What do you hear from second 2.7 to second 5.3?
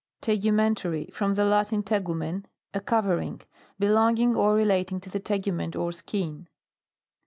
a covering. Belonging or relating to the